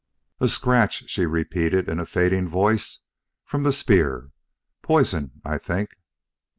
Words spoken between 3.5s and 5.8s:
the spear.... Poison... I